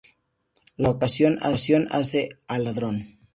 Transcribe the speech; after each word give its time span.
La 0.77 0.89
ocasión 0.89 1.37
hace 1.43 2.29
al 2.47 2.63
ladrón 2.63 3.19